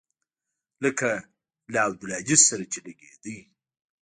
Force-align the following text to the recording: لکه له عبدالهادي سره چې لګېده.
لکه 0.83 1.09
له 1.71 1.79
عبدالهادي 1.87 2.37
سره 2.47 2.63
چې 2.71 2.79
لګېده. 2.87 3.37